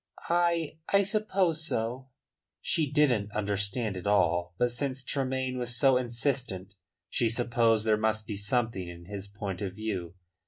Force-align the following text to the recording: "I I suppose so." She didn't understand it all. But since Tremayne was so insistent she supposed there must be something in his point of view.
"I 0.29 0.79
I 0.89 1.03
suppose 1.03 1.63
so." 1.67 2.07
She 2.59 2.91
didn't 2.91 3.31
understand 3.33 3.95
it 3.95 4.07
all. 4.07 4.55
But 4.57 4.71
since 4.71 5.03
Tremayne 5.03 5.59
was 5.59 5.75
so 5.77 5.95
insistent 5.95 6.73
she 7.07 7.29
supposed 7.29 7.85
there 7.85 7.97
must 7.97 8.25
be 8.25 8.35
something 8.35 8.87
in 8.87 9.05
his 9.05 9.27
point 9.27 9.61
of 9.61 9.75
view. 9.75 10.15